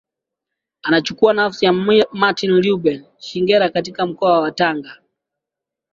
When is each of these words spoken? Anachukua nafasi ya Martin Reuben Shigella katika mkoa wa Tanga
Anachukua 0.81 1.33
nafasi 1.33 1.65
ya 1.65 1.73
Martin 2.11 2.61
Reuben 2.61 3.05
Shigella 3.17 3.69
katika 3.69 4.05
mkoa 4.05 4.39
wa 4.41 4.51
Tanga 4.51 5.01